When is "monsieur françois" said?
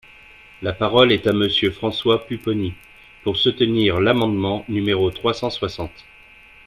1.31-2.25